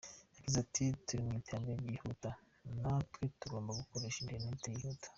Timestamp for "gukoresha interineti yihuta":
3.79-5.07